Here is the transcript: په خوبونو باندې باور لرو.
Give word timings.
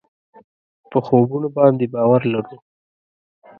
په 0.89 0.97
خوبونو 1.05 1.47
باندې 1.57 1.85
باور 1.93 2.21
لرو. 2.33 2.57